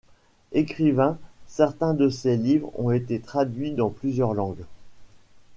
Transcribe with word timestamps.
Écrivain, 0.51 1.19
certains 1.45 1.93
de 1.93 2.09
ses 2.09 2.35
livres 2.35 2.71
ont 2.73 2.89
été 2.89 3.19
traduits 3.19 3.69
dans 3.73 3.91
plusieurs 3.91 4.33
langues. 4.33 4.65